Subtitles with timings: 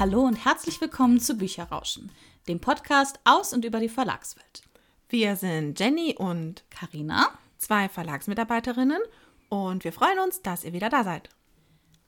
[0.00, 2.12] Hallo und herzlich willkommen zu Bücherrauschen,
[2.46, 4.62] dem Podcast aus und über die Verlagswelt.
[5.08, 9.00] Wir sind Jenny und Karina, zwei Verlagsmitarbeiterinnen
[9.48, 11.30] und wir freuen uns, dass ihr wieder da seid.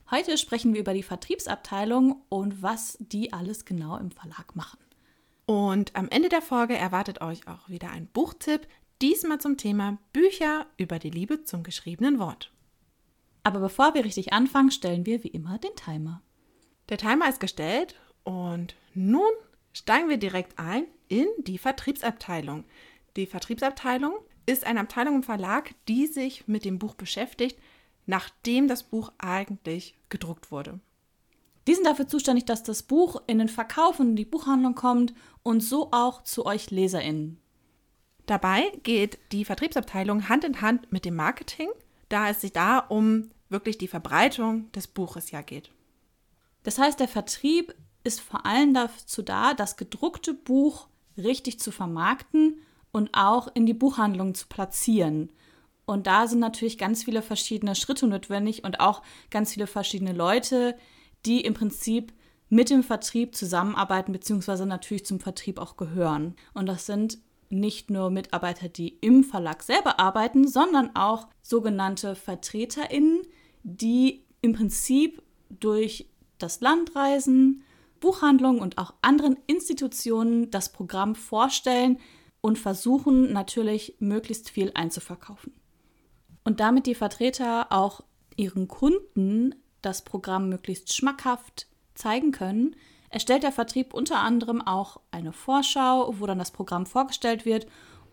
[0.09, 4.79] Heute sprechen wir über die Vertriebsabteilung und was die alles genau im Verlag machen.
[5.47, 8.69] Und am Ende der Folge erwartet euch auch wieder ein Buchtipp,
[9.03, 12.53] diesmal zum Thema Bücher über die Liebe zum geschriebenen Wort.
[13.43, 16.23] Aber bevor wir richtig anfangen, stellen wir wie immer den Timer.
[16.91, 17.95] Der Timer ist gestellt
[18.25, 19.31] und nun
[19.73, 22.65] steigen wir direkt ein in die Vertriebsabteilung.
[23.17, 27.57] Die Vertriebsabteilung ist eine Abteilung im Verlag, die sich mit dem Buch beschäftigt,
[28.07, 30.81] nachdem das Buch eigentlich gedruckt wurde.
[31.69, 35.15] Die sind dafür zuständig, dass das Buch in den Verkauf und in die Buchhandlung kommt
[35.45, 37.39] und so auch zu euch LeserInnen.
[38.27, 41.69] Dabei geht die Vertriebsabteilung Hand in Hand mit dem Marketing,
[42.09, 45.71] da es sich da um wirklich die Verbreitung des Buches ja geht.
[46.63, 52.61] Das heißt, der Vertrieb ist vor allem dazu da, das gedruckte Buch richtig zu vermarkten
[52.93, 55.31] und auch in die Buchhandlung zu platzieren.
[55.85, 60.77] Und da sind natürlich ganz viele verschiedene Schritte notwendig und auch ganz viele verschiedene Leute,
[61.27, 62.13] die im Prinzip
[62.49, 66.37] mit dem Vertrieb zusammenarbeiten, beziehungsweise natürlich zum Vertrieb auch gehören.
[66.55, 73.23] Und das sind nicht nur Mitarbeiter, die im Verlag selber arbeiten, sondern auch sogenannte VertreterInnen,
[73.63, 76.07] die im Prinzip durch
[76.43, 77.63] das Land reisen,
[78.01, 81.99] Buchhandlungen und auch anderen Institutionen das Programm vorstellen
[82.41, 85.53] und versuchen natürlich möglichst viel einzuverkaufen.
[86.45, 88.03] Und damit die Vertreter auch
[88.37, 92.75] ihren Kunden das Programm möglichst schmackhaft zeigen können,
[93.11, 97.67] erstellt der Vertrieb unter anderem auch eine Vorschau, wo dann das Programm vorgestellt wird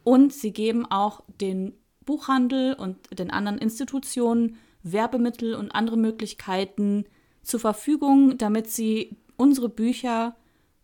[0.04, 1.74] und sie geben auch den
[2.06, 7.06] Buchhandel und den anderen Institutionen Werbemittel und andere Möglichkeiten
[7.48, 10.36] zur Verfügung, damit sie unsere Bücher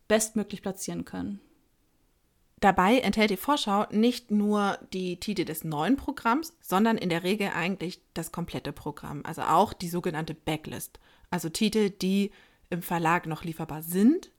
[0.08, 1.40] bestmöglich platzieren können.
[2.60, 7.50] Dabei enthält die Vorschau nicht nur die Titel des neuen Programms, sondern in der Regel
[7.54, 10.98] eigentlich das komplette Programm, also auch die sogenannte Backlist,
[11.30, 12.30] also Titel, die
[12.70, 14.30] im Verlag noch lieferbar sind,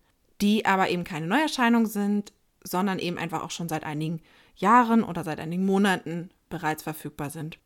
[0.41, 2.33] die aber eben keine Neuerscheinung sind,
[2.63, 4.21] sondern eben einfach auch schon seit einigen
[4.55, 7.59] Jahren oder seit einigen Monaten bereits verfügbar sind.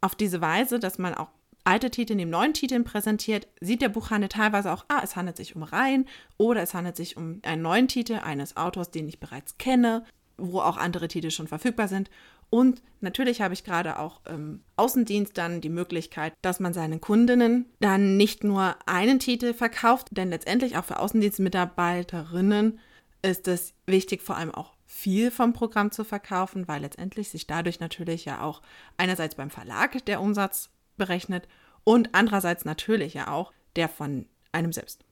[0.00, 1.30] Auf diese Weise, dass man auch
[1.66, 5.56] alte Titel neben neuen Titeln präsentiert, sieht der Buchhandel teilweise auch, ah, es handelt sich
[5.56, 6.06] um Reihen
[6.38, 10.04] oder es handelt sich um einen neuen Titel eines Autors, den ich bereits kenne,
[10.38, 12.10] wo auch andere Titel schon verfügbar sind.
[12.48, 17.66] Und natürlich habe ich gerade auch im Außendienst dann die Möglichkeit, dass man seinen Kundinnen
[17.80, 22.78] dann nicht nur einen Titel verkauft, denn letztendlich auch für Außendienstmitarbeiterinnen
[23.22, 27.80] ist es wichtig, vor allem auch viel vom Programm zu verkaufen, weil letztendlich sich dadurch
[27.80, 28.62] natürlich ja auch
[28.96, 31.48] einerseits beim Verlag der Umsatz berechnet
[31.84, 35.04] und andererseits natürlich ja auch der von einem selbst.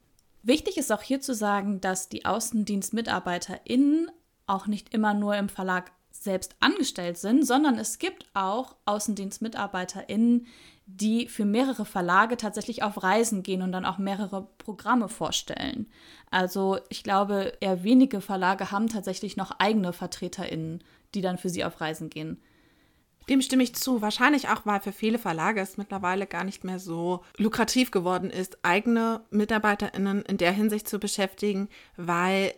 [0.42, 4.10] Wichtig ist auch hier zu sagen, dass die AußendienstmitarbeiterInnen
[4.46, 10.46] auch nicht immer nur im Verlag selbst angestellt sind, sondern es gibt auch AußendienstmitarbeiterInnen,
[10.86, 15.88] die für mehrere Verlage tatsächlich auf Reisen gehen und dann auch mehrere Programme vorstellen.
[16.30, 20.84] Also ich glaube, eher wenige Verlage haben tatsächlich noch eigene VertreterInnen,
[21.14, 22.40] die dann für sie auf Reisen gehen.
[23.28, 24.02] Dem stimme ich zu.
[24.02, 28.58] Wahrscheinlich auch, weil für viele Verlage es mittlerweile gar nicht mehr so lukrativ geworden ist,
[28.62, 32.54] eigene MitarbeiterInnen in der Hinsicht zu beschäftigen, weil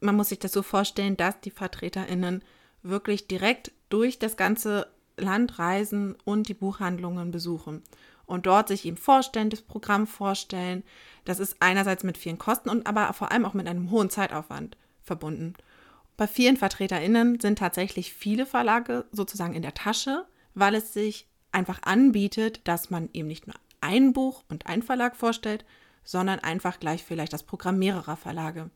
[0.00, 2.42] man muss sich das so vorstellen, dass die VertreterInnen
[2.82, 4.86] wirklich direkt durch das ganze
[5.16, 7.82] Land reisen und die Buchhandlungen besuchen
[8.30, 10.84] und dort sich eben vorstellen, das Programm vorstellen.
[11.24, 14.76] Das ist einerseits mit vielen Kosten und aber vor allem auch mit einem hohen Zeitaufwand
[15.02, 15.54] verbunden.
[16.20, 21.80] Bei vielen VertreterInnen sind tatsächlich viele Verlage sozusagen in der Tasche, weil es sich einfach
[21.82, 25.64] anbietet, dass man eben nicht nur ein Buch und ein Verlag vorstellt,
[26.04, 28.68] sondern einfach gleich vielleicht das Programm mehrerer Verlage.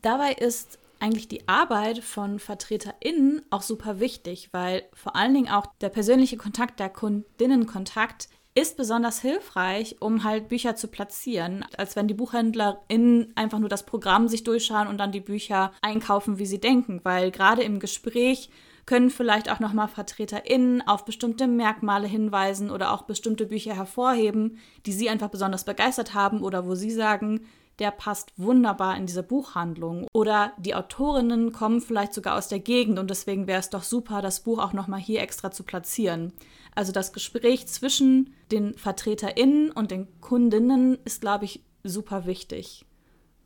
[0.00, 5.66] Dabei ist eigentlich die Arbeit von VertreterInnen auch super wichtig, weil vor allen Dingen auch
[5.80, 12.06] der persönliche Kontakt, der Kundinnenkontakt ist besonders hilfreich, um halt Bücher zu platzieren, als wenn
[12.06, 16.60] die BuchhändlerInnen einfach nur das Programm sich durchschauen und dann die Bücher einkaufen, wie sie
[16.60, 18.50] denken, weil gerade im Gespräch
[18.84, 24.92] können vielleicht auch nochmal VertreterInnen auf bestimmte Merkmale hinweisen oder auch bestimmte Bücher hervorheben, die
[24.92, 27.46] sie einfach besonders begeistert haben oder wo sie sagen,
[27.78, 30.06] der passt wunderbar in diese Buchhandlung.
[30.12, 34.22] Oder die Autorinnen kommen vielleicht sogar aus der Gegend und deswegen wäre es doch super,
[34.22, 36.32] das Buch auch nochmal hier extra zu platzieren.
[36.74, 42.86] Also das Gespräch zwischen den VertreterInnen und den Kundinnen ist, glaube ich, super wichtig.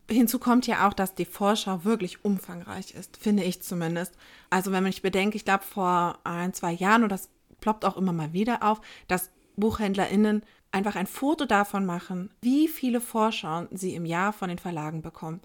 [0.09, 4.13] Hinzu kommt ja auch, dass die Vorschau wirklich umfangreich ist, finde ich zumindest.
[4.49, 7.29] Also wenn man sich bedenkt, ich glaube vor ein, zwei Jahren, und das
[7.59, 8.79] ploppt auch immer mal wieder auf,
[9.09, 14.59] dass BuchhändlerInnen einfach ein Foto davon machen, wie viele Vorschauen sie im Jahr von den
[14.59, 15.41] Verlagen bekommen.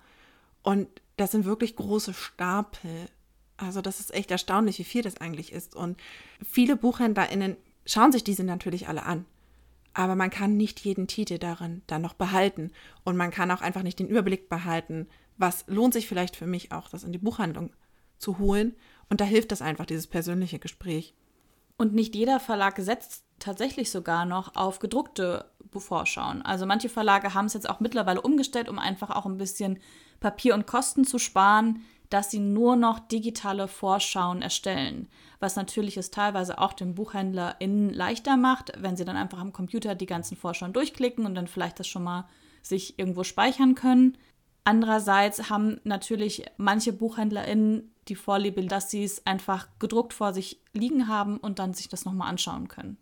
[0.62, 3.08] Und das sind wirklich große Stapel.
[3.56, 5.74] Also das ist echt erstaunlich, wie viel das eigentlich ist.
[5.74, 6.00] Und
[6.42, 9.24] viele BuchhändlerInnen schauen sich diese natürlich alle an.
[9.94, 12.72] Aber man kann nicht jeden Titel darin dann noch behalten.
[13.04, 16.72] Und man kann auch einfach nicht den Überblick behalten, was lohnt sich vielleicht für mich
[16.72, 17.72] auch, das in die Buchhandlung
[18.18, 18.74] zu holen.
[19.08, 21.14] Und da hilft das einfach, dieses persönliche Gespräch.
[21.76, 26.42] Und nicht jeder Verlag setzt tatsächlich sogar noch auf gedruckte Vorschauen.
[26.42, 29.78] Also manche Verlage haben es jetzt auch mittlerweile umgestellt, um einfach auch ein bisschen
[30.20, 35.08] Papier und Kosten zu sparen, dass sie nur noch digitale Vorschauen erstellen.
[35.40, 39.94] Was natürlich es teilweise auch den BuchhändlerInnen leichter macht, wenn sie dann einfach am Computer
[39.94, 42.28] die ganzen Vorschauen durchklicken und dann vielleicht das schon mal
[42.62, 44.18] sich irgendwo speichern können.
[44.64, 51.08] Andererseits haben natürlich manche BuchhändlerInnen die Vorliebe, dass sie es einfach gedruckt vor sich liegen
[51.08, 52.98] haben und dann sich das nochmal anschauen können.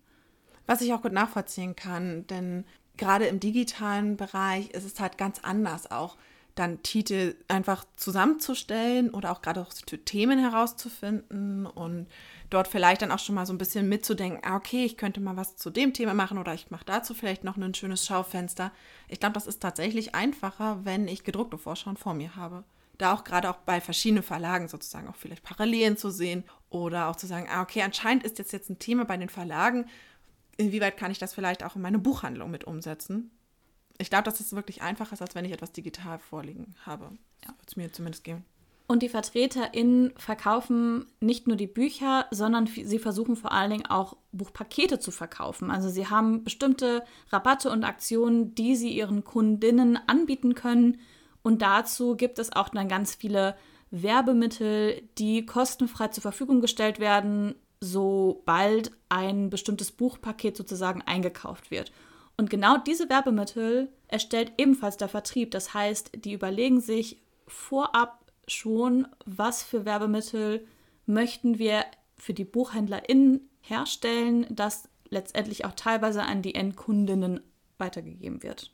[0.70, 2.64] Was ich auch gut nachvollziehen kann, denn
[2.96, 6.17] gerade im digitalen Bereich ist es halt ganz anders auch
[6.55, 9.72] dann Titel einfach zusammenzustellen oder auch gerade auch
[10.05, 12.06] Themen herauszufinden und
[12.50, 15.37] dort vielleicht dann auch schon mal so ein bisschen mitzudenken, ah, okay, ich könnte mal
[15.37, 18.70] was zu dem Thema machen oder ich mache dazu vielleicht noch ein schönes Schaufenster.
[19.08, 22.62] Ich glaube, das ist tatsächlich einfacher, wenn ich gedruckte Vorschauen vor mir habe.
[22.96, 27.17] Da auch gerade auch bei verschiedenen Verlagen sozusagen auch vielleicht Parallelen zu sehen oder auch
[27.17, 29.87] zu sagen, ah, okay, anscheinend ist jetzt jetzt ein Thema bei den Verlagen.
[30.61, 33.31] Inwieweit kann ich das vielleicht auch in meine Buchhandlung mit umsetzen?
[33.97, 37.05] Ich glaube, dass es wirklich einfacher ist, als wenn ich etwas digital vorliegen habe.
[37.43, 37.49] Ja.
[37.49, 38.45] Würde es mir zumindest geben.
[38.87, 44.17] Und die VertreterInnen verkaufen nicht nur die Bücher, sondern sie versuchen vor allen Dingen auch
[44.33, 45.71] Buchpakete zu verkaufen.
[45.71, 50.99] Also sie haben bestimmte Rabatte und Aktionen, die sie ihren Kundinnen anbieten können.
[51.43, 53.56] Und dazu gibt es auch dann ganz viele
[53.91, 61.93] Werbemittel, die kostenfrei zur Verfügung gestellt werden, sobald ein bestimmtes Buchpaket sozusagen eingekauft wird.
[62.37, 65.50] Und genau diese Werbemittel erstellt ebenfalls der Vertrieb.
[65.50, 70.67] Das heißt, die überlegen sich vorab schon, was für Werbemittel
[71.06, 71.85] möchten wir
[72.17, 77.41] für die BuchhändlerInnen herstellen, das letztendlich auch teilweise an die Endkundinnen
[77.79, 78.73] weitergegeben wird.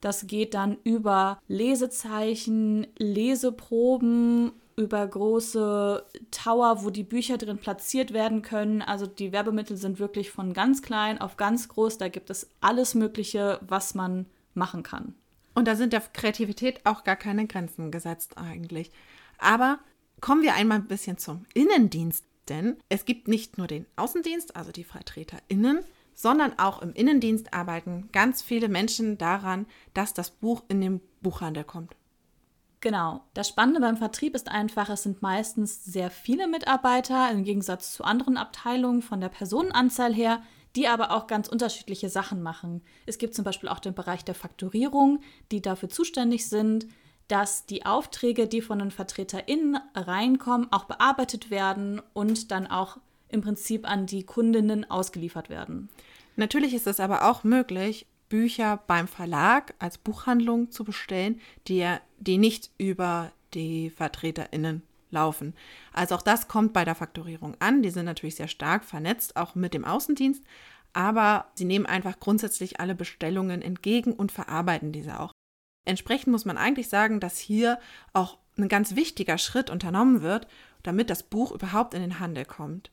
[0.00, 8.42] Das geht dann über Lesezeichen, Leseproben, über große Tower, wo die Bücher drin platziert werden
[8.42, 8.82] können.
[8.82, 11.98] Also die Werbemittel sind wirklich von ganz klein auf ganz groß.
[11.98, 15.14] Da gibt es alles Mögliche, was man machen kann.
[15.54, 18.90] Und da sind der Kreativität auch gar keine Grenzen gesetzt eigentlich.
[19.38, 19.78] Aber
[20.20, 24.72] kommen wir einmal ein bisschen zum Innendienst, denn es gibt nicht nur den Außendienst, also
[24.72, 25.80] die VertreterInnen,
[26.14, 31.64] sondern auch im Innendienst arbeiten ganz viele Menschen daran, dass das Buch in den Buchhandel
[31.64, 31.94] kommt.
[32.84, 33.22] Genau.
[33.32, 38.04] Das Spannende beim Vertrieb ist einfach, es sind meistens sehr viele Mitarbeiter im Gegensatz zu
[38.04, 40.42] anderen Abteilungen von der Personenanzahl her,
[40.76, 42.82] die aber auch ganz unterschiedliche Sachen machen.
[43.06, 45.20] Es gibt zum Beispiel auch den Bereich der Fakturierung,
[45.50, 46.86] die dafür zuständig sind,
[47.26, 52.98] dass die Aufträge, die von den VertreterInnen reinkommen, auch bearbeitet werden und dann auch
[53.30, 55.88] im Prinzip an die Kundinnen ausgeliefert werden.
[56.36, 61.86] Natürlich ist es aber auch möglich, Bücher beim Verlag als Buchhandlung zu bestellen, die,
[62.26, 65.54] die nicht über die VertreterInnen laufen.
[65.92, 67.82] Also auch das kommt bei der Faktorierung an.
[67.82, 70.42] Die sind natürlich sehr stark vernetzt, auch mit dem Außendienst,
[70.92, 75.32] aber sie nehmen einfach grundsätzlich alle Bestellungen entgegen und verarbeiten diese auch.
[75.84, 77.78] Entsprechend muss man eigentlich sagen, dass hier
[78.12, 80.46] auch ein ganz wichtiger Schritt unternommen wird,
[80.82, 82.90] damit das Buch überhaupt in den Handel kommt.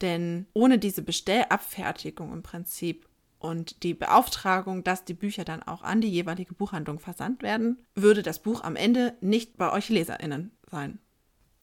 [0.00, 3.06] Denn ohne diese Bestellabfertigung im Prinzip
[3.44, 8.22] und die Beauftragung, dass die Bücher dann auch an die jeweilige Buchhandlung versandt werden, würde
[8.22, 10.98] das Buch am Ende nicht bei euch Leserinnen sein.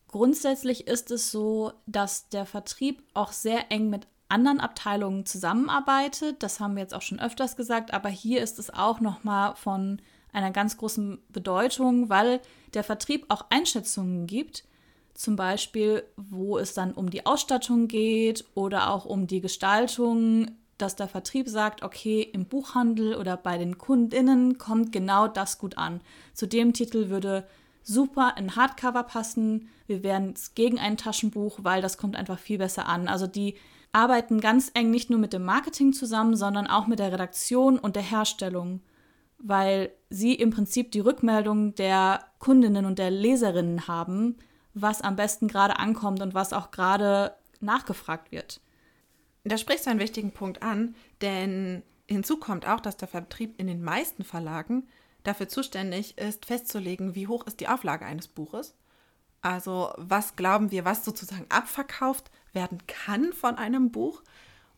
[0.08, 6.44] Grundsätzlich ist es so, dass der Vertrieb auch sehr eng mit anderen Abteilungen zusammenarbeitet.
[6.44, 9.56] Das haben wir jetzt auch schon öfters gesagt, aber hier ist es auch noch mal
[9.56, 12.42] von einer ganz großen Bedeutung, weil
[12.74, 14.66] der Vertrieb auch Einschätzungen gibt,
[15.16, 20.96] zum Beispiel, wo es dann um die Ausstattung geht oder auch um die Gestaltung, dass
[20.96, 26.02] der Vertrieb sagt, okay, im Buchhandel oder bei den Kundinnen kommt genau das gut an.
[26.34, 27.48] Zu dem Titel würde
[27.84, 29.70] super in Hardcover passen.
[29.88, 33.08] Wir wären gegen ein Taschenbuch, weil das kommt einfach viel besser an.
[33.08, 33.56] Also die
[33.92, 37.96] arbeiten ganz eng nicht nur mit dem Marketing zusammen, sondern auch mit der Redaktion und
[37.96, 38.82] der Herstellung,
[39.38, 44.38] weil sie im Prinzip die Rückmeldung der Kundinnen und der Leserinnen haben,
[44.74, 48.62] was am besten gerade ankommt und was auch gerade nachgefragt wird.
[49.44, 53.68] Da sprichst du einen wichtigen Punkt an, denn hinzu kommt auch, dass der Vertrieb in
[53.68, 54.88] den meisten Verlagen
[55.24, 58.76] dafür zuständig ist, festzulegen, wie hoch ist die Auflage eines Buches.
[59.42, 64.22] Also was glauben wir, was sozusagen abverkauft werden kann von einem Buch.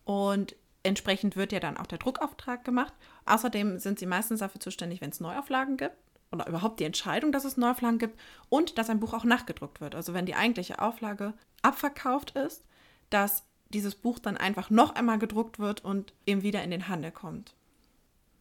[0.05, 2.93] Und Entsprechend wird ja dann auch der Druckauftrag gemacht.
[3.25, 5.95] Außerdem sind sie meistens dafür zuständig, wenn es Neuauflagen gibt
[6.31, 9.95] oder überhaupt die Entscheidung, dass es Neuauflagen gibt und dass ein Buch auch nachgedruckt wird.
[9.95, 12.65] Also wenn die eigentliche Auflage abverkauft ist,
[13.09, 17.11] dass dieses Buch dann einfach noch einmal gedruckt wird und eben wieder in den Handel
[17.11, 17.55] kommt.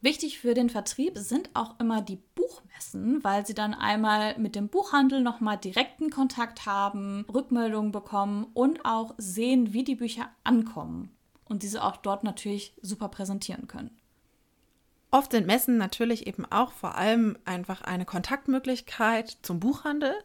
[0.01, 4.67] Wichtig für den Vertrieb sind auch immer die Buchmessen, weil sie dann einmal mit dem
[4.67, 11.63] Buchhandel nochmal direkten Kontakt haben, Rückmeldungen bekommen und auch sehen, wie die Bücher ankommen und
[11.63, 13.97] diese auch dort natürlich super präsentieren können.
[15.09, 20.15] Oft sind Messen natürlich eben auch vor allem einfach eine Kontaktmöglichkeit zum Buchhandel,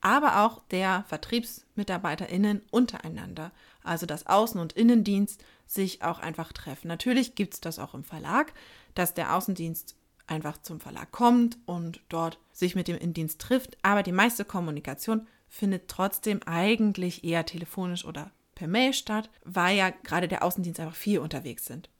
[0.00, 3.52] aber auch der VertriebsmitarbeiterInnen untereinander.
[3.84, 6.88] Also dass Außen- und Innendienst sich auch einfach treffen.
[6.88, 8.52] Natürlich gibt es das auch im Verlag,
[8.94, 9.94] dass der Außendienst
[10.26, 13.76] einfach zum Verlag kommt und dort sich mit dem Innendienst trifft.
[13.82, 19.90] Aber die meiste Kommunikation findet trotzdem eigentlich eher telefonisch oder per Mail statt, weil ja
[19.90, 21.90] gerade der Außendienst einfach viel unterwegs sind.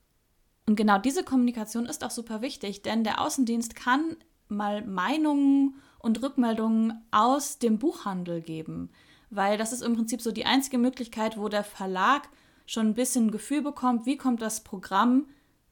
[0.67, 4.17] Und genau diese Kommunikation ist auch super wichtig, denn der Außendienst kann
[4.49, 8.91] mal Meinungen und Rückmeldungen aus dem Buchhandel geben,
[9.35, 12.29] weil das ist im Prinzip so die einzige Möglichkeit, wo der Verlag
[12.67, 15.27] schon ein bisschen ein Gefühl bekommt, wie kommt das Programm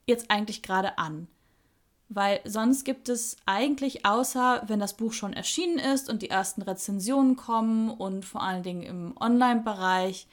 [0.07, 1.29] jetzt eigentlich gerade an.
[2.09, 6.61] Weil sonst gibt es eigentlich, außer wenn das Buch schon erschienen ist und die ersten
[6.61, 10.27] Rezensionen kommen und vor allen Dingen im Online-Bereich,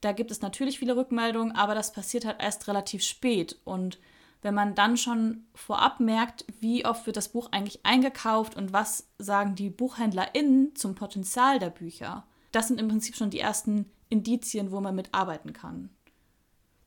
[0.00, 3.58] da gibt es natürlich viele Rückmeldungen, aber das passiert halt erst relativ spät.
[3.64, 3.98] Und
[4.42, 9.08] wenn man dann schon vorab merkt, wie oft wird das Buch eigentlich eingekauft und was
[9.18, 12.24] sagen die BuchhändlerInnen zum Potenzial der Bücher,
[12.56, 15.90] das sind im Prinzip schon die ersten Indizien, wo man mitarbeiten kann.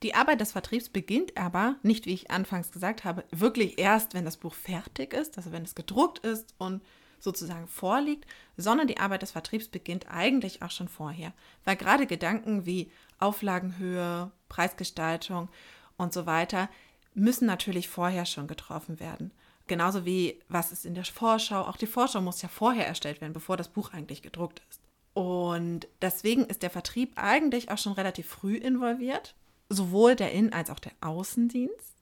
[0.01, 4.25] Die Arbeit des Vertriebs beginnt aber, nicht wie ich anfangs gesagt habe, wirklich erst, wenn
[4.25, 6.81] das Buch fertig ist, also wenn es gedruckt ist und
[7.19, 8.25] sozusagen vorliegt,
[8.57, 11.33] sondern die Arbeit des Vertriebs beginnt eigentlich auch schon vorher,
[11.65, 15.49] weil gerade Gedanken wie Auflagenhöhe, Preisgestaltung
[15.97, 16.67] und so weiter
[17.13, 19.31] müssen natürlich vorher schon getroffen werden.
[19.67, 21.61] Genauso wie was ist in der Vorschau.
[21.61, 24.88] Auch die Vorschau muss ja vorher erstellt werden, bevor das Buch eigentlich gedruckt ist.
[25.19, 29.35] Und deswegen ist der Vertrieb eigentlich auch schon relativ früh involviert
[29.67, 31.97] sowohl der Innen- als auch der Außendienst.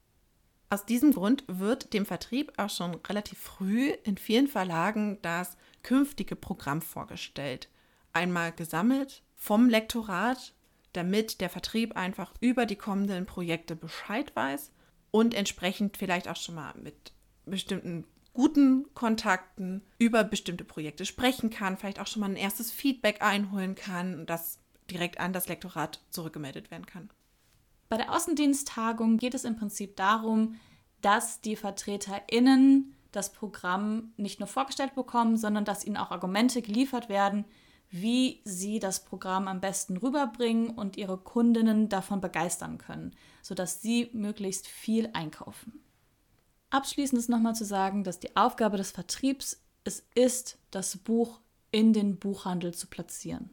[0.70, 6.36] Aus diesem Grund wird dem Vertrieb auch schon relativ früh in vielen Verlagen das künftige
[6.36, 7.70] Programm vorgestellt.
[8.14, 10.54] Einmal gesammelt vom Lektorat,
[10.94, 14.72] damit der Vertrieb einfach über die kommenden Projekte Bescheid weiß
[15.10, 17.14] und entsprechend vielleicht auch schon mal mit
[17.48, 18.06] bestimmten
[18.38, 23.74] guten Kontakten über bestimmte Projekte sprechen kann, vielleicht auch schon mal ein erstes Feedback einholen
[23.74, 24.60] kann und das
[24.92, 27.10] direkt an das Lektorat zurückgemeldet werden kann.
[27.90, 30.54] Bei der Außendiensttagung geht es im Prinzip darum,
[31.02, 37.10] dass die VertreterInnen das Programm nicht nur vorgestellt bekommen, sondern dass ihnen auch Argumente geliefert
[37.10, 37.44] werden,
[37.90, 44.12] wie sie das Programm am besten rüberbringen und ihre Kundinnen davon begeistern können, sodass sie
[44.14, 45.82] möglichst viel einkaufen.
[46.70, 51.40] Abschließend ist nochmal zu sagen, dass die Aufgabe des Vertriebs es ist, das Buch
[51.72, 53.52] in den Buchhandel zu platzieren.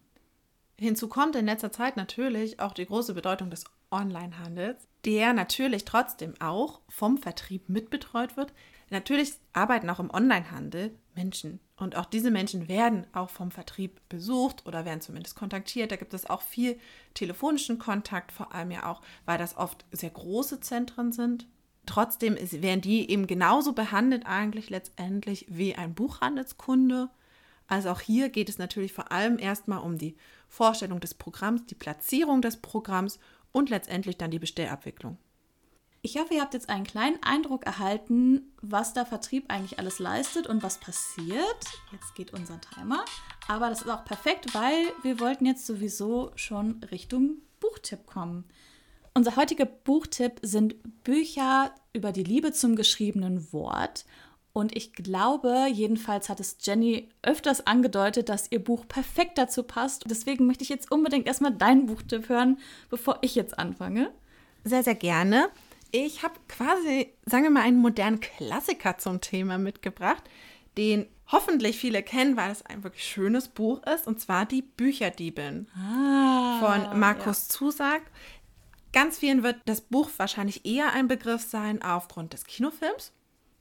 [0.78, 6.34] Hinzu kommt in letzter Zeit natürlich auch die große Bedeutung des Onlinehandels, der natürlich trotzdem
[6.40, 8.52] auch vom Vertrieb mitbetreut wird.
[8.90, 14.66] Natürlich arbeiten auch im Onlinehandel Menschen und auch diese Menschen werden auch vom Vertrieb besucht
[14.66, 15.92] oder werden zumindest kontaktiert.
[15.92, 16.78] Da gibt es auch viel
[17.14, 21.46] telefonischen Kontakt, vor allem ja auch, weil das oft sehr große Zentren sind.
[21.86, 27.10] Trotzdem ist, werden die eben genauso behandelt eigentlich letztendlich wie ein Buchhandelskunde.
[27.66, 30.16] Also auch hier geht es natürlich vor allem erstmal um die
[30.48, 33.18] Vorstellung des Programms, die Platzierung des Programms
[33.52, 35.18] und letztendlich dann die Bestellabwicklung.
[36.06, 40.46] Ich hoffe, ihr habt jetzt einen kleinen Eindruck erhalten, was der Vertrieb eigentlich alles leistet
[40.46, 41.64] und was passiert.
[41.92, 43.06] Jetzt geht unser Timer.
[43.48, 48.44] Aber das ist auch perfekt, weil wir wollten jetzt sowieso schon Richtung Buchtipp kommen.
[49.16, 54.06] Unser heutiger Buchtipp sind Bücher über die Liebe zum geschriebenen Wort.
[54.52, 60.04] Und ich glaube, jedenfalls hat es Jenny öfters angedeutet, dass ihr Buch perfekt dazu passt.
[60.08, 62.58] Deswegen möchte ich jetzt unbedingt erstmal deinen Buchtipp hören,
[62.90, 64.10] bevor ich jetzt anfange.
[64.64, 65.48] Sehr, sehr gerne.
[65.92, 70.24] Ich habe quasi, sagen wir mal, einen modernen Klassiker zum Thema mitgebracht,
[70.76, 75.68] den hoffentlich viele kennen, weil es ein wirklich schönes Buch ist, und zwar Die Bücherdiebin
[75.76, 77.54] ah, von Markus ja.
[77.54, 78.02] Zusag.
[78.94, 83.12] Ganz vielen wird das Buch wahrscheinlich eher ein Begriff sein aufgrund des Kinofilms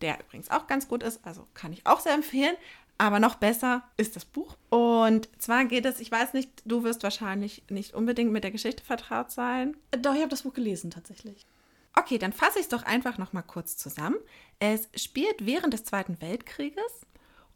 [0.04, 2.56] der übrigens auch ganz gut ist, also kann ich auch sehr empfehlen.
[3.00, 4.56] Aber noch besser ist das Buch.
[4.70, 8.84] Und zwar geht es, ich weiß nicht, du wirst wahrscheinlich nicht unbedingt mit der Geschichte
[8.84, 9.76] vertraut sein.
[10.00, 11.48] Doch, ich habe das Buch gelesen tatsächlich.
[11.96, 14.18] Okay, dann fasse ich es doch einfach noch mal kurz zusammen.
[14.60, 17.08] Es spielt während des Zweiten Weltkrieges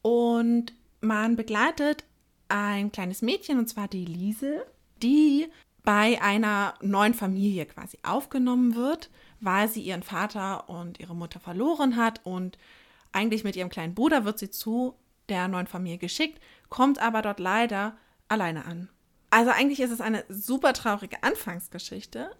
[0.01, 2.03] und man begleitet
[2.47, 4.65] ein kleines Mädchen, und zwar die Liesel,
[5.03, 5.47] die
[5.87, 11.95] bei einer neuen Familie quasi aufgenommen wird, weil sie ihren Vater und ihre Mutter verloren
[11.95, 12.57] hat und
[13.13, 14.95] eigentlich mit ihrem kleinen Bruder wird sie zu
[15.29, 17.95] der neuen Familie geschickt, kommt aber dort leider
[18.27, 18.89] alleine an.
[19.29, 22.35] Also eigentlich ist es eine super traurige Anfangsgeschichte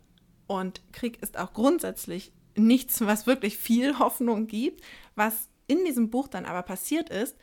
[0.48, 4.84] und Krieg ist auch grundsätzlich nichts, was wirklich viel Hoffnung gibt.
[5.16, 7.38] Was in diesem Buch dann aber passiert ist,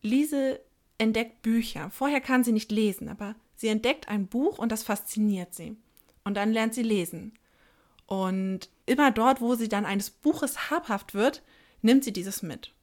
[0.00, 0.60] Lise
[0.96, 1.90] entdeckt Bücher.
[1.90, 5.76] Vorher kann sie nicht lesen, aber sie entdeckt ein Buch und das fasziniert sie.
[6.24, 7.32] Und dann lernt sie lesen.
[8.06, 11.42] Und immer dort, wo sie dann eines Buches habhaft wird,
[11.80, 12.74] nimmt sie dieses mit.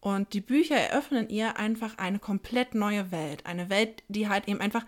[0.00, 3.44] Und die Bücher eröffnen ihr einfach eine komplett neue Welt.
[3.44, 4.86] Eine Welt, die halt eben einfach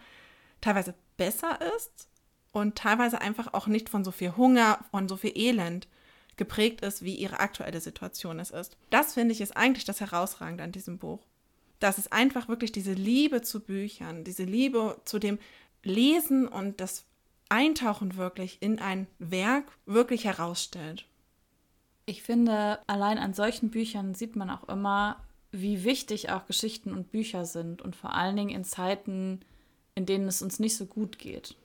[0.62, 2.08] teilweise besser ist
[2.50, 5.88] und teilweise einfach auch nicht von so viel Hunger, von so viel Elend
[6.36, 8.78] geprägt ist, wie ihre aktuelle Situation es ist.
[8.88, 11.20] Das finde ich ist eigentlich das Herausragende an diesem Buch.
[11.80, 15.38] Dass es einfach wirklich diese Liebe zu Büchern, diese Liebe zu dem
[15.82, 17.04] Lesen und das
[17.48, 21.06] Eintauchen wirklich in ein Werk wirklich herausstellt.
[22.06, 27.12] Ich finde, allein an solchen Büchern sieht man auch immer, wie wichtig auch Geschichten und
[27.12, 29.40] Bücher sind und vor allen Dingen in Zeiten,
[29.94, 31.56] in denen es uns nicht so gut geht.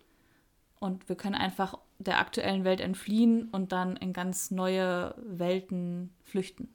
[0.80, 6.70] Und wir können einfach der aktuellen Welt entfliehen und dann in ganz neue Welten flüchten.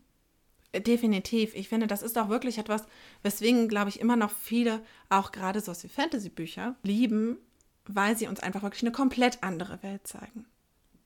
[0.80, 1.54] Definitiv.
[1.54, 2.84] Ich finde, das ist auch wirklich etwas,
[3.22, 7.38] weswegen, glaube ich, immer noch viele, auch gerade so Fantasy-Bücher, lieben,
[7.86, 10.46] weil sie uns einfach wirklich eine komplett andere Welt zeigen.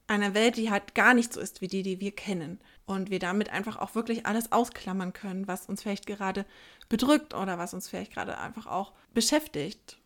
[0.07, 2.61] Eine Welt, die halt gar nicht so ist wie die, die wir kennen.
[2.87, 6.47] Und wir damit einfach auch wirklich alles ausklammern können, was uns vielleicht gerade
[6.89, 9.99] bedrückt oder was uns vielleicht gerade einfach auch beschäftigt.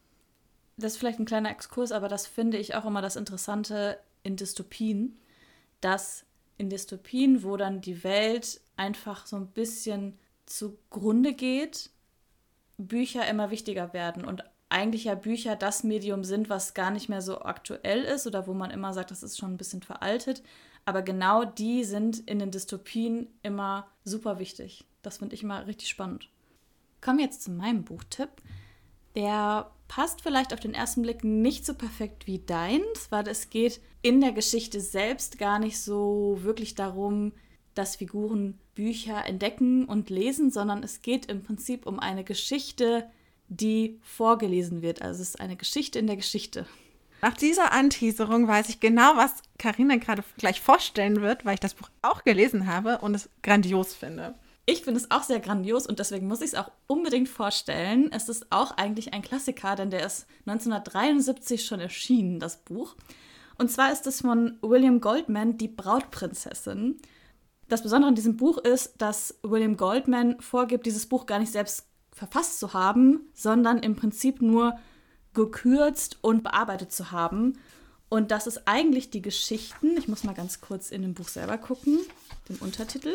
[0.77, 4.37] Das ist vielleicht ein kleiner Exkurs, aber das finde ich auch immer das Interessante in
[4.37, 5.21] Dystopien,
[5.81, 6.25] dass
[6.59, 11.91] in Dystopien, wo dann die Welt einfach so ein bisschen zugrunde geht,
[12.79, 17.23] Bücher immer wichtiger werden und eigentlich ja Bücher das Medium sind, was gar nicht mehr
[17.23, 20.43] so aktuell ist oder wo man immer sagt, das ist schon ein bisschen veraltet.
[20.85, 24.85] Aber genau die sind in den Dystopien immer super wichtig.
[25.03, 26.29] Das finde ich immer richtig spannend.
[27.01, 28.31] Kommen wir jetzt zu meinem Buchtipp.
[29.15, 33.81] Der passt vielleicht auf den ersten Blick nicht so perfekt wie deins, weil es geht
[34.01, 37.33] in der Geschichte selbst gar nicht so wirklich darum,
[37.75, 43.07] dass Figuren Bücher entdecken und lesen, sondern es geht im Prinzip um eine Geschichte,
[43.49, 45.03] die vorgelesen wird.
[45.03, 46.67] Also es ist eine Geschichte in der Geschichte.
[47.21, 51.75] Nach dieser Anteaserung weiß ich genau, was Karina gerade gleich vorstellen wird, weil ich das
[51.75, 54.35] Buch auch gelesen habe und es grandios finde.
[54.65, 58.11] Ich finde es auch sehr grandios und deswegen muss ich es auch unbedingt vorstellen.
[58.13, 62.95] Es ist auch eigentlich ein Klassiker, denn der ist 1973 schon erschienen, das Buch.
[63.59, 66.99] Und zwar ist es von William Goldman, Die Brautprinzessin.
[67.73, 71.87] Das Besondere an diesem Buch ist, dass William Goldman vorgibt, dieses Buch gar nicht selbst
[72.11, 74.79] verfasst zu haben, sondern im Prinzip nur
[75.33, 77.59] gekürzt und bearbeitet zu haben.
[78.11, 79.97] Und das ist eigentlich die Geschichten.
[79.97, 81.99] Ich muss mal ganz kurz in dem Buch selber gucken,
[82.51, 83.15] den Untertitel.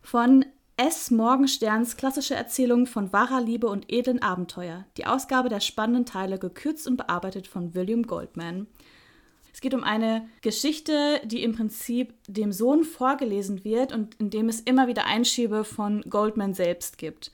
[0.00, 0.44] Von
[0.76, 1.10] S.
[1.10, 4.84] Morgensterns klassische Erzählung von wahrer Liebe und edlen Abenteuer.
[4.98, 8.68] Die Ausgabe der spannenden Teile gekürzt und bearbeitet von William Goldman.
[9.52, 14.48] Es geht um eine Geschichte, die im Prinzip dem Sohn vorgelesen wird und in dem
[14.48, 17.32] es immer wieder Einschiebe von Goldman selbst gibt.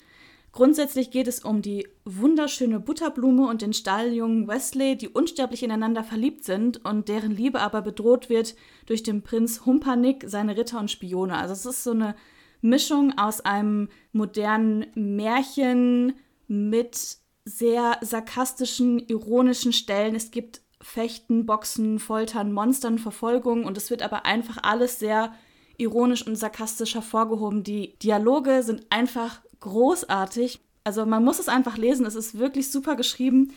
[0.57, 6.45] Grundsätzlich geht es um die wunderschöne Butterblume und den Stalljungen Wesley, die unsterblich ineinander verliebt
[6.45, 8.55] sind und deren Liebe aber bedroht wird
[8.87, 11.37] durch den Prinz Humpernick, seine Ritter und Spione.
[11.37, 12.17] Also es ist so eine
[12.63, 16.15] Mischung aus einem modernen Märchen
[16.49, 20.15] mit sehr sarkastischen, ironischen Stellen.
[20.15, 23.65] Es gibt Fechten, Boxen, Foltern, Monstern, Verfolgung.
[23.65, 25.33] Und es wird aber einfach alles sehr
[25.77, 27.65] ironisch und sarkastisch hervorgehoben.
[27.65, 30.61] Die Dialoge sind einfach großartig.
[30.85, 33.53] Also man muss es einfach lesen, es ist wirklich super geschrieben.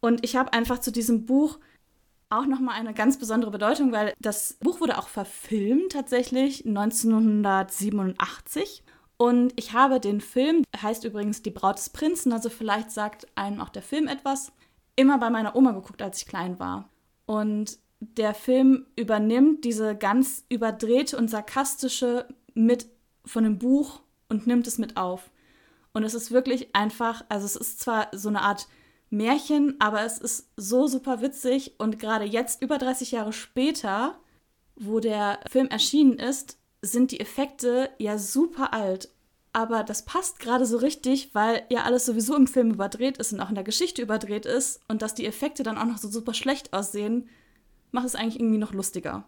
[0.00, 1.58] Und ich habe einfach zu diesem Buch
[2.30, 8.82] auch nochmal eine ganz besondere Bedeutung, weil das Buch wurde auch verfilmt tatsächlich 1987
[9.16, 13.60] und ich habe den Film, heißt übrigens Die Braut des Prinzen, also vielleicht sagt einem
[13.60, 14.52] auch der Film etwas
[14.98, 16.90] immer bei meiner Oma geguckt, als ich klein war.
[17.24, 22.88] Und der Film übernimmt diese ganz überdrehte und sarkastische mit
[23.24, 25.30] von dem Buch und nimmt es mit auf.
[25.92, 28.66] Und es ist wirklich einfach, also es ist zwar so eine Art
[29.10, 34.18] Märchen, aber es ist so super witzig und gerade jetzt, über 30 Jahre später,
[34.74, 39.10] wo der Film erschienen ist, sind die Effekte ja super alt
[39.52, 43.40] aber das passt gerade so richtig, weil ja alles sowieso im Film überdreht ist und
[43.40, 46.34] auch in der Geschichte überdreht ist und dass die Effekte dann auch noch so super
[46.34, 47.28] schlecht aussehen,
[47.90, 49.24] macht es eigentlich irgendwie noch lustiger.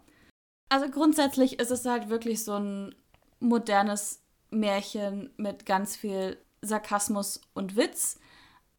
[0.69, 2.95] Also grundsätzlich ist es halt wirklich so ein
[3.41, 8.19] modernes Märchen mit ganz viel Sarkasmus und Witz,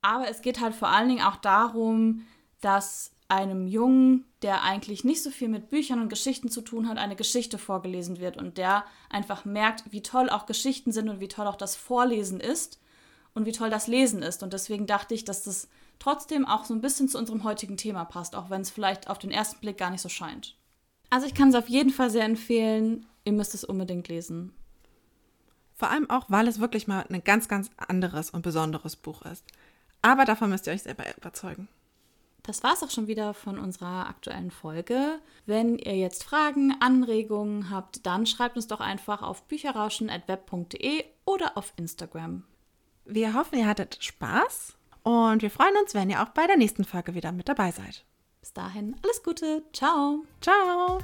[0.02, 2.26] aber es geht halt vor allen Dingen auch darum,
[2.62, 6.98] dass einem Jungen, der eigentlich nicht so viel mit Büchern und Geschichten zu tun hat,
[6.98, 11.30] eine Geschichte vorgelesen wird und der einfach merkt, wie toll auch Geschichten sind und wie
[11.30, 12.82] toll auch das Vorlesen ist
[13.34, 14.44] und wie toll das Lesen ist.
[14.44, 18.04] Und deswegen dachte ich, dass das trotzdem auch so ein bisschen zu unserem heutigen Thema
[18.04, 20.58] passt, auch wenn es vielleicht auf den ersten Blick gar nicht so scheint.
[21.10, 23.06] Also ich kann es auf jeden Fall sehr empfehlen.
[23.24, 24.54] Ihr müsst es unbedingt lesen.
[25.74, 29.46] Vor allem auch, weil es wirklich mal ein ganz, ganz anderes und besonderes Buch ist.
[30.02, 31.70] Aber davon müsst ihr euch selber überzeugen.
[32.44, 35.20] Das war es auch schon wieder von unserer aktuellen Folge.
[35.46, 41.74] Wenn ihr jetzt Fragen, Anregungen habt, dann schreibt uns doch einfach auf bücherrauschen.web.de oder auf
[41.76, 42.44] Instagram.
[43.06, 46.84] Wir hoffen, ihr hattet Spaß und wir freuen uns, wenn ihr auch bei der nächsten
[46.84, 48.06] Folge wieder mit dabei seid.
[48.40, 49.64] Bis dahin, alles Gute.
[49.72, 50.24] Ciao.
[50.42, 51.00] Ciao.